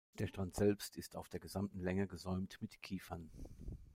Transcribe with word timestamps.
Der 0.17 0.25
Strand 0.25 0.55
selbst 0.55 0.97
ist 0.97 1.15
auf 1.15 1.29
der 1.29 1.39
gesamten 1.39 1.79
Länge 1.79 2.07
gesäumt 2.07 2.57
mit 2.59 2.81
Kiefern. 2.81 3.29